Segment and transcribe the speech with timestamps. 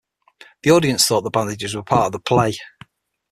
[0.63, 2.55] The audience thought the bandages were part of the play.